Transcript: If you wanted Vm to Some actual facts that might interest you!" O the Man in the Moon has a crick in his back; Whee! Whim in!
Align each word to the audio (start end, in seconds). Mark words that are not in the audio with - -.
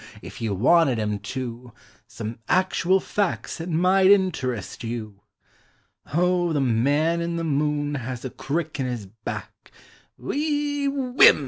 If 0.23 0.41
you 0.41 0.55
wanted 0.55 0.97
Vm 0.97 1.21
to 1.21 1.73
Some 2.07 2.39
actual 2.49 2.99
facts 2.99 3.59
that 3.59 3.69
might 3.69 4.09
interest 4.09 4.83
you!" 4.83 5.21
O 6.15 6.51
the 6.53 6.59
Man 6.59 7.21
in 7.21 7.35
the 7.35 7.43
Moon 7.43 7.93
has 7.93 8.25
a 8.25 8.31
crick 8.31 8.79
in 8.79 8.87
his 8.87 9.05
back; 9.05 9.71
Whee! 10.17 10.87
Whim 10.87 11.21
in! 11.21 11.39